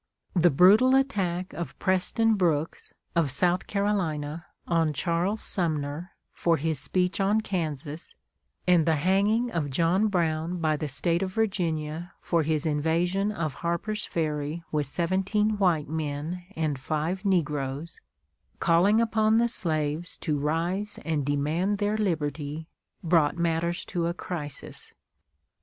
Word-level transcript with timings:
The 0.35 0.49
brutal 0.49 0.95
attack 0.95 1.53
of 1.53 1.77
Preston 1.77 2.33
Brooks, 2.33 2.91
of 3.15 3.29
South 3.29 3.67
Carolina, 3.67 4.47
on 4.67 4.93
Charles 4.93 5.41
Sumner, 5.43 6.13
for 6.31 6.57
his 6.57 6.79
speech 6.79 7.19
on 7.21 7.41
Kansas, 7.41 8.15
and 8.65 8.87
the 8.87 8.95
hanging 8.95 9.51
of 9.51 9.69
John 9.69 10.07
Brown 10.07 10.57
by 10.57 10.75
the 10.75 10.87
State 10.87 11.21
of 11.21 11.31
Virginia 11.33 12.13
for 12.19 12.41
his 12.41 12.65
invasion 12.65 13.31
of 13.31 13.53
Harper's 13.53 14.07
Ferry 14.07 14.63
with 14.71 14.87
seventeen 14.87 15.59
white 15.59 15.87
men 15.87 16.45
and 16.55 16.79
five 16.79 17.23
negroes, 17.23 18.01
calling 18.59 18.99
upon 18.99 19.37
the 19.37 19.47
slaves 19.47 20.17
to 20.17 20.39
rise 20.39 20.97
and 21.05 21.23
demand 21.23 21.77
their 21.77 21.95
liberty, 21.95 22.67
brought 23.03 23.37
matters 23.37 23.85
to 23.85 24.07
a 24.07 24.15
crisis. 24.15 24.95